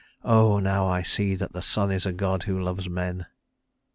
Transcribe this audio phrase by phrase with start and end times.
[0.25, 3.27] "Oh, now I see that the sun is a God who loves men!"